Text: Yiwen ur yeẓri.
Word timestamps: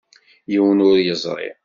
Yiwen 0.51 0.79
ur 0.89 0.95
yeẓri. 1.05 1.49